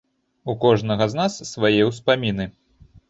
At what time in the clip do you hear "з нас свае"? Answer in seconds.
1.13-1.73